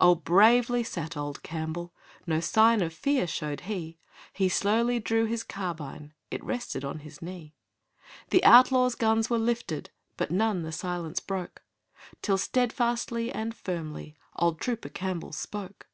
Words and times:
Oh, 0.00 0.14
bravely 0.14 0.84
sat 0.84 1.16
old 1.16 1.42
Campbell, 1.42 1.92
No 2.28 2.38
sign 2.38 2.80
of 2.80 2.94
fear 2.94 3.26
showed 3.26 3.62
he. 3.62 3.98
He 4.32 4.48
slowly 4.48 5.00
drew 5.00 5.24
his 5.24 5.42
carbine; 5.42 6.14
It 6.30 6.44
rested 6.44 6.84
by 6.84 6.98
his 6.98 7.20
knee. 7.20 7.56
The 8.30 8.44
outlaws' 8.44 8.94
guns 8.94 9.30
were 9.30 9.36
lifted, 9.38 9.90
But 10.16 10.30
none 10.30 10.62
the 10.62 10.70
silence 10.70 11.18
broke, 11.18 11.60
Till 12.22 12.38
steadfastly 12.38 13.32
and 13.32 13.52
firmly 13.52 14.16
Old 14.36 14.60
Trooper 14.60 14.90
Campbell 14.90 15.32
spoke. 15.32 15.88